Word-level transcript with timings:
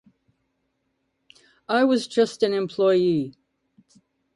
I 1.69 1.83
was 1.83 2.07
just 2.07 2.41
an 2.41 2.53
employee. 2.53 3.35